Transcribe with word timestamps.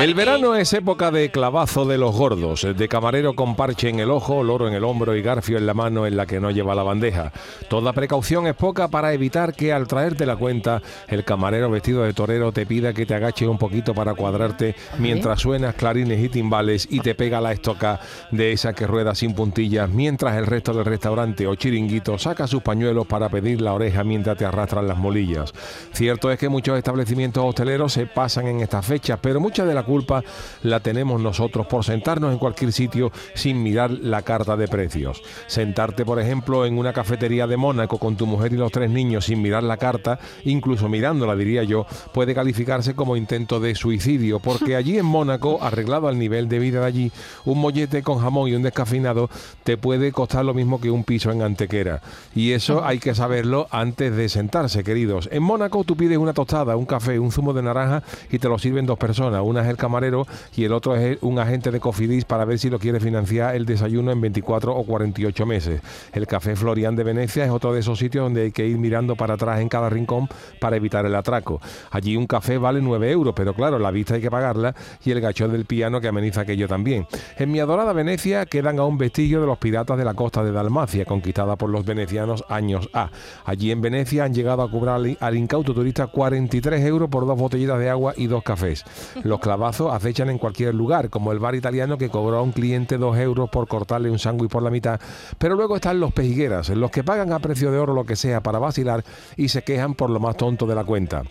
El 0.00 0.14
verano 0.14 0.54
es 0.54 0.72
época 0.74 1.10
de 1.10 1.32
clavazo 1.32 1.84
de 1.84 1.98
los 1.98 2.14
gordos, 2.14 2.64
de 2.76 2.88
camarero 2.88 3.34
con 3.34 3.56
parche 3.56 3.88
en 3.88 3.98
el 3.98 4.12
ojo, 4.12 4.44
loro 4.44 4.68
en 4.68 4.74
el 4.74 4.84
hombro 4.84 5.16
y 5.16 5.22
garfio 5.22 5.58
en 5.58 5.66
la 5.66 5.74
mano 5.74 6.06
en 6.06 6.16
la 6.16 6.24
que 6.24 6.38
no 6.38 6.52
lleva 6.52 6.76
la 6.76 6.84
bandeja. 6.84 7.32
Toda 7.68 7.92
precaución 7.92 8.46
es 8.46 8.54
poca 8.54 8.86
para 8.86 9.12
evitar 9.12 9.54
que 9.54 9.72
al 9.72 9.88
traerte 9.88 10.24
la 10.24 10.36
cuenta 10.36 10.82
el 11.08 11.24
camarero 11.24 11.68
vestido 11.68 12.04
de 12.04 12.12
torero 12.12 12.52
te 12.52 12.64
pida 12.64 12.92
que 12.92 13.06
te 13.06 13.14
agache 13.14 13.48
un 13.48 13.58
poquito 13.58 13.92
para 13.92 14.14
cuadrarte 14.14 14.76
mientras 14.98 15.40
suenas 15.40 15.74
clarines 15.74 16.22
y 16.22 16.28
timbales 16.28 16.86
y 16.88 17.00
te 17.00 17.16
pega 17.16 17.40
la 17.40 17.50
estoca 17.50 17.98
de 18.30 18.52
esa 18.52 18.74
que 18.74 18.86
rueda 18.86 19.16
sin 19.16 19.34
puntillas 19.34 19.90
mientras 19.90 20.36
el 20.36 20.46
resto 20.46 20.72
del 20.74 20.84
restaurante 20.84 21.44
o 21.48 21.56
chiringuito 21.56 22.18
saca 22.18 22.46
sus 22.46 22.62
pañuelos 22.62 23.08
para 23.08 23.28
pedir 23.30 23.60
la 23.60 23.72
oreja 23.72 24.04
mientras 24.04 24.36
te 24.36 24.44
arrastran 24.44 24.86
las 24.86 24.96
molillas. 24.96 25.52
Cierto 25.92 26.30
es 26.30 26.38
que 26.38 26.48
muchos 26.48 26.78
establecimientos 26.78 27.44
hosteleros 27.44 27.92
se 27.92 28.06
pasan 28.06 28.46
en 28.46 28.60
estas 28.60 28.86
fechas, 28.86 29.18
pero 29.20 29.40
muchas 29.40 29.66
de 29.66 29.74
la 29.74 29.87
culpa 29.88 30.22
la 30.62 30.78
tenemos 30.78 31.20
nosotros 31.20 31.66
por 31.66 31.84
sentarnos 31.84 32.32
en 32.32 32.38
cualquier 32.38 32.72
sitio 32.72 33.10
sin 33.34 33.60
mirar 33.62 33.90
la 33.90 34.22
carta 34.22 34.56
de 34.56 34.68
precios. 34.68 35.22
Sentarte, 35.48 36.04
por 36.04 36.20
ejemplo, 36.20 36.64
en 36.64 36.78
una 36.78 36.92
cafetería 36.92 37.48
de 37.48 37.56
Mónaco 37.56 37.98
con 37.98 38.16
tu 38.16 38.26
mujer 38.26 38.52
y 38.52 38.56
los 38.56 38.70
tres 38.70 38.90
niños 38.90 39.24
sin 39.24 39.42
mirar 39.42 39.64
la 39.64 39.78
carta, 39.78 40.20
incluso 40.44 40.88
mirándola, 40.88 41.34
diría 41.34 41.64
yo, 41.64 41.86
puede 42.12 42.34
calificarse 42.34 42.94
como 42.94 43.16
intento 43.16 43.58
de 43.58 43.74
suicidio, 43.74 44.38
porque 44.38 44.76
allí 44.76 44.98
en 44.98 45.06
Mónaco, 45.06 45.58
arreglado 45.62 46.06
al 46.06 46.18
nivel 46.18 46.48
de 46.48 46.58
vida 46.58 46.80
de 46.80 46.86
allí, 46.86 47.12
un 47.44 47.58
mollete 47.58 48.02
con 48.02 48.18
jamón 48.18 48.48
y 48.48 48.54
un 48.54 48.62
descafeinado 48.62 49.30
te 49.64 49.76
puede 49.76 50.12
costar 50.12 50.44
lo 50.44 50.54
mismo 50.54 50.80
que 50.80 50.90
un 50.90 51.04
piso 51.04 51.32
en 51.32 51.42
Antequera. 51.42 52.02
Y 52.34 52.52
eso 52.52 52.84
hay 52.84 52.98
que 52.98 53.14
saberlo 53.14 53.66
antes 53.70 54.14
de 54.14 54.28
sentarse, 54.28 54.84
queridos. 54.84 55.28
En 55.32 55.42
Mónaco 55.42 55.84
tú 55.84 55.96
pides 55.96 56.18
una 56.18 56.34
tostada, 56.34 56.76
un 56.76 56.86
café, 56.86 57.18
un 57.18 57.32
zumo 57.32 57.52
de 57.52 57.62
naranja 57.62 58.02
y 58.30 58.38
te 58.38 58.48
lo 58.48 58.58
sirven 58.58 58.86
dos 58.86 58.98
personas. 58.98 59.42
Una 59.42 59.62
es 59.62 59.68
el 59.68 59.76
camarero 59.78 60.26
y 60.54 60.64
el 60.64 60.72
otro 60.72 60.94
es 60.94 61.18
un 61.22 61.38
agente 61.38 61.70
de 61.70 61.80
Cofidis 61.80 62.26
para 62.26 62.44
ver 62.44 62.58
si 62.58 62.68
lo 62.68 62.78
quiere 62.78 63.00
financiar 63.00 63.56
el 63.56 63.64
desayuno 63.64 64.12
en 64.12 64.20
24 64.20 64.76
o 64.76 64.84
48 64.84 65.46
meses. 65.46 65.80
El 66.12 66.26
Café 66.26 66.54
Florian 66.56 66.96
de 66.96 67.04
Venecia 67.04 67.44
es 67.44 67.50
otro 67.50 67.72
de 67.72 67.80
esos 67.80 67.98
sitios 67.98 68.24
donde 68.24 68.42
hay 68.42 68.52
que 68.52 68.66
ir 68.66 68.76
mirando 68.76 69.16
para 69.16 69.34
atrás 69.34 69.60
en 69.60 69.68
cada 69.68 69.88
rincón 69.88 70.28
para 70.60 70.76
evitar 70.76 71.06
el 71.06 71.14
atraco. 71.14 71.60
Allí 71.90 72.16
un 72.16 72.26
café 72.26 72.58
vale 72.58 72.80
9 72.82 73.10
euros, 73.10 73.34
pero 73.34 73.54
claro, 73.54 73.78
la 73.78 73.90
vista 73.90 74.14
hay 74.14 74.20
que 74.20 74.30
pagarla 74.30 74.74
y 75.04 75.10
el 75.10 75.20
gachón 75.20 75.52
del 75.52 75.64
piano 75.64 76.00
que 76.00 76.08
ameniza 76.08 76.42
aquello 76.42 76.68
también. 76.68 77.06
En 77.36 77.50
mi 77.50 77.60
adorada 77.60 77.92
Venecia 77.92 78.46
quedan 78.46 78.78
aún 78.78 78.98
vestigios 78.98 79.40
de 79.40 79.46
los 79.46 79.58
piratas 79.58 79.96
de 79.96 80.04
la 80.04 80.14
costa 80.14 80.42
de 80.42 80.52
Dalmacia, 80.52 81.04
conquistada 81.04 81.56
por 81.56 81.70
los 81.70 81.84
venecianos 81.84 82.44
años 82.48 82.88
A. 82.92 83.10
Allí 83.44 83.70
en 83.70 83.80
Venecia 83.80 84.24
han 84.24 84.34
llegado 84.34 84.62
a 84.62 84.70
cobrar 84.70 85.00
al 85.20 85.36
incauto 85.36 85.74
turista 85.74 86.06
43 86.06 86.84
euros 86.84 87.08
por 87.08 87.26
dos 87.26 87.38
botellitas 87.38 87.78
de 87.78 87.90
agua 87.90 88.14
y 88.16 88.26
dos 88.26 88.42
cafés. 88.42 88.84
Los 89.22 89.40
acechan 89.68 90.30
en 90.30 90.38
cualquier 90.38 90.74
lugar, 90.74 91.10
como 91.10 91.32
el 91.32 91.38
bar 91.38 91.54
italiano 91.54 91.98
que 91.98 92.10
cobró 92.10 92.38
a 92.38 92.42
un 92.42 92.52
cliente 92.52 92.98
2 92.98 93.18
euros 93.18 93.50
por 93.50 93.68
cortarle 93.68 94.10
un 94.10 94.18
sándwich 94.18 94.50
por 94.50 94.62
la 94.62 94.70
mitad. 94.70 95.00
Pero 95.38 95.54
luego 95.54 95.76
están 95.76 96.00
los 96.00 96.12
pejigueras, 96.12 96.68
los 96.70 96.90
que 96.90 97.04
pagan 97.04 97.32
a 97.32 97.38
precio 97.38 97.70
de 97.70 97.78
oro 97.78 97.94
lo 97.94 98.04
que 98.04 98.16
sea 98.16 98.42
para 98.42 98.58
vacilar 98.58 99.04
y 99.36 99.48
se 99.48 99.62
quejan 99.62 99.94
por 99.94 100.10
lo 100.10 100.20
más 100.20 100.36
tonto 100.36 100.66
de 100.66 100.74
la 100.74 100.84
cuenta 100.84 101.22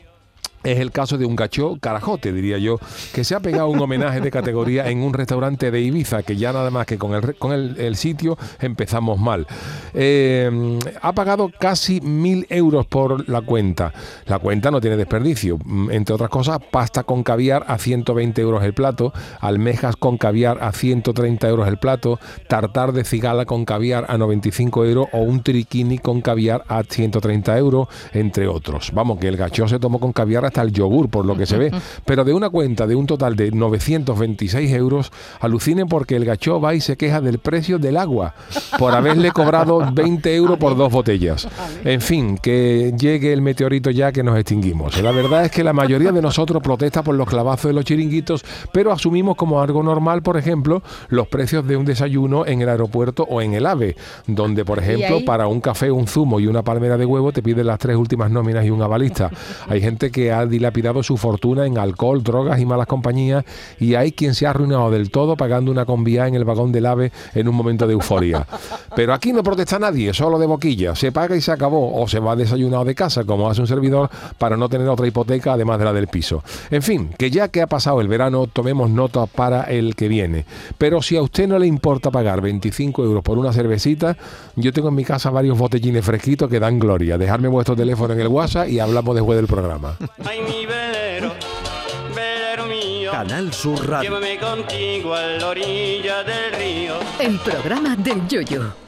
es 0.71 0.79
el 0.79 0.91
caso 0.91 1.17
de 1.17 1.25
un 1.25 1.35
gachó 1.35 1.77
carajote, 1.79 2.33
diría 2.33 2.57
yo, 2.57 2.79
que 3.13 3.23
se 3.23 3.35
ha 3.35 3.39
pegado 3.39 3.69
un 3.69 3.79
homenaje 3.79 4.21
de 4.21 4.31
categoría 4.31 4.89
en 4.89 5.01
un 5.01 5.13
restaurante 5.13 5.71
de 5.71 5.81
Ibiza, 5.81 6.23
que 6.23 6.35
ya 6.35 6.51
nada 6.51 6.69
más 6.69 6.85
que 6.85 6.97
con 6.97 7.13
el, 7.13 7.35
con 7.35 7.53
el, 7.53 7.95
sitio 7.95 8.37
empezamos 8.59 9.19
mal. 9.19 9.47
Eh, 9.93 10.79
ha 11.01 11.13
pagado 11.13 11.49
casi 11.57 12.01
mil 12.01 12.45
euros 12.49 12.85
por 12.85 13.27
la 13.29 13.41
cuenta. 13.41 13.93
La 14.25 14.39
cuenta 14.39 14.69
no 14.71 14.81
tiene 14.81 14.97
desperdicio. 14.97 15.57
Entre 15.89 16.13
otras 16.13 16.29
cosas, 16.29 16.59
pasta 16.69 17.03
con 17.03 17.23
caviar 17.23 17.65
a 17.67 17.77
120 17.77 18.41
euros 18.41 18.63
el 18.63 18.73
plato, 18.73 19.13
almejas 19.39 19.95
con 19.95 20.17
caviar 20.17 20.59
a 20.61 20.71
130 20.71 21.47
euros 21.47 21.67
el 21.67 21.77
plato, 21.77 22.19
tartar 22.47 22.91
de 22.91 23.03
cigala 23.03 23.45
con 23.45 23.65
caviar 23.65 24.05
a 24.09 24.17
95 24.17 24.85
euros 24.85 25.07
o 25.13 25.19
un 25.19 25.41
triquini 25.43 25.97
con 25.97 26.21
caviar 26.21 26.63
a 26.67 26.83
130 26.83 27.57
euros, 27.57 27.87
entre 28.13 28.47
otros. 28.47 28.91
Vamos, 28.93 29.19
que 29.19 29.27
el 29.27 29.37
gachó 29.37 29.67
se 29.67 29.79
tomó 29.79 29.99
con 29.99 30.13
caviar 30.13 30.45
hasta 30.45 30.56
el 30.61 30.71
yogur, 30.71 31.09
por 31.09 31.25
lo 31.25 31.35
que 31.35 31.45
se 31.45 31.57
ve. 31.57 31.71
Pero 32.05 32.23
de 32.23 32.33
una 32.33 32.49
cuenta 32.49 32.87
de 32.87 32.95
un 32.95 33.05
total 33.05 33.35
de 33.35 33.51
926 33.51 34.71
euros, 34.73 35.11
alucinen 35.39 35.87
porque 35.87 36.15
el 36.15 36.25
gachó 36.25 36.59
va 36.59 36.75
y 36.75 36.81
se 36.81 36.97
queja 36.97 37.21
del 37.21 37.39
precio 37.39 37.79
del 37.79 37.97
agua 37.97 38.33
por 38.77 38.93
haberle 38.93 39.31
cobrado 39.31 39.91
20 39.91 40.35
euros 40.35 40.57
por 40.57 40.75
dos 40.75 40.91
botellas. 40.91 41.47
En 41.83 42.01
fin, 42.01 42.37
que 42.37 42.93
llegue 42.97 43.33
el 43.33 43.41
meteorito 43.41 43.89
ya 43.89 44.11
que 44.11 44.23
nos 44.23 44.37
extinguimos. 44.37 45.01
La 45.01 45.11
verdad 45.11 45.45
es 45.45 45.51
que 45.51 45.63
la 45.63 45.73
mayoría 45.73 46.11
de 46.11 46.21
nosotros 46.21 46.61
protesta 46.61 47.03
por 47.03 47.15
los 47.15 47.27
clavazos 47.27 47.69
de 47.69 47.73
los 47.73 47.85
chiringuitos, 47.85 48.43
pero 48.71 48.91
asumimos 48.91 49.35
como 49.35 49.61
algo 49.61 49.83
normal, 49.83 50.21
por 50.21 50.37
ejemplo, 50.37 50.83
los 51.09 51.27
precios 51.27 51.67
de 51.67 51.77
un 51.77 51.85
desayuno 51.85 52.45
en 52.45 52.61
el 52.61 52.69
aeropuerto 52.69 53.23
o 53.29 53.41
en 53.41 53.53
el 53.53 53.65
AVE, 53.65 53.95
donde, 54.25 54.65
por 54.65 54.79
ejemplo, 54.79 55.23
para 55.25 55.47
un 55.47 55.61
café, 55.61 55.91
un 55.91 56.07
zumo 56.07 56.39
y 56.39 56.47
una 56.47 56.63
palmera 56.63 56.97
de 56.97 57.05
huevo 57.05 57.31
te 57.31 57.41
piden 57.41 57.67
las 57.67 57.79
tres 57.79 57.95
últimas 57.95 58.31
nóminas 58.31 58.65
y 58.65 58.69
un 58.69 58.81
avalista. 58.81 59.29
Hay 59.67 59.81
gente 59.81 60.11
que 60.11 60.31
ha 60.39 60.45
dilapidado 60.45 61.03
su 61.03 61.17
fortuna 61.17 61.65
en 61.65 61.77
alcohol, 61.77 62.23
drogas 62.23 62.59
y 62.59 62.65
malas 62.65 62.87
compañías 62.87 63.45
y 63.79 63.95
hay 63.95 64.11
quien 64.11 64.33
se 64.33 64.45
ha 64.45 64.51
arruinado 64.51 64.91
del 64.91 65.11
todo 65.11 65.35
pagando 65.35 65.71
una 65.71 65.85
convía 65.85 66.27
en 66.27 66.35
el 66.35 66.45
vagón 66.45 66.71
del 66.71 66.85
AVE 66.85 67.11
en 67.33 67.47
un 67.47 67.55
momento 67.55 67.87
de 67.87 67.93
euforia. 67.93 68.45
Pero 68.95 69.13
aquí 69.13 69.33
no 69.33 69.43
protesta 69.43 69.79
nadie, 69.79 70.13
solo 70.13 70.39
de 70.39 70.47
boquilla. 70.47 70.95
Se 70.95 71.11
paga 71.11 71.35
y 71.35 71.41
se 71.41 71.51
acabó 71.51 72.01
o 72.01 72.07
se 72.07 72.19
va 72.19 72.35
desayunado 72.35 72.85
de 72.85 72.95
casa 72.95 73.23
como 73.23 73.49
hace 73.49 73.61
un 73.61 73.67
servidor 73.67 74.09
para 74.37 74.57
no 74.57 74.69
tener 74.69 74.87
otra 74.87 75.07
hipoteca 75.07 75.53
además 75.53 75.79
de 75.79 75.85
la 75.85 75.93
del 75.93 76.07
piso. 76.07 76.43
En 76.71 76.81
fin, 76.81 77.09
que 77.17 77.31
ya 77.31 77.49
que 77.49 77.61
ha 77.61 77.67
pasado 77.67 78.01
el 78.01 78.07
verano 78.07 78.47
tomemos 78.47 78.89
nota 78.89 79.25
para 79.25 79.63
el 79.63 79.95
que 79.95 80.07
viene. 80.07 80.45
Pero 80.77 81.01
si 81.01 81.15
a 81.17 81.21
usted 81.21 81.47
no 81.47 81.59
le 81.59 81.67
importa 81.67 82.11
pagar 82.11 82.41
25 82.41 83.03
euros 83.03 83.23
por 83.23 83.37
una 83.37 83.53
cervecita, 83.53 84.17
yo 84.55 84.73
tengo 84.73 84.89
en 84.89 84.95
mi 84.95 85.03
casa 85.03 85.29
varios 85.29 85.57
botellines 85.57 86.03
fresquitos 86.03 86.49
que 86.49 86.59
dan 86.59 86.79
gloria. 86.79 87.17
Dejarme 87.17 87.47
vuestro 87.47 87.75
teléfono 87.75 88.13
en 88.13 88.19
el 88.19 88.27
WhatsApp 88.27 88.69
y 88.69 88.79
hablamos 88.79 89.15
después 89.15 89.37
del 89.37 89.47
programa. 89.47 89.97
Ay, 90.29 90.41
mi 90.41 90.65
velero, 90.65 91.33
velero 92.13 92.65
mío. 92.65 93.11
Canal 93.11 93.53
Sur 93.53 93.87
Radio. 93.87 94.09
Llévame 94.09 94.37
contigo 94.37 95.13
a 95.13 95.21
la 95.21 95.47
orilla 95.47 96.21
del 96.23 96.51
río. 96.51 96.95
El 97.17 97.39
programa 97.39 97.95
del 97.95 98.27
Yoyo. 98.27 98.86